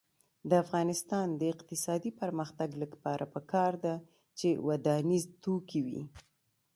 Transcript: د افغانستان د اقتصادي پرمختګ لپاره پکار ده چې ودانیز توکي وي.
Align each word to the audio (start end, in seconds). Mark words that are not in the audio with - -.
د 0.49 0.51
افغانستان 0.63 1.27
د 1.39 1.41
اقتصادي 1.53 2.11
پرمختګ 2.21 2.69
لپاره 2.83 3.25
پکار 3.33 3.73
ده 3.85 3.95
چې 4.39 4.47
ودانیز 4.67 5.23
توکي 5.43 5.81
وي. 5.85 6.01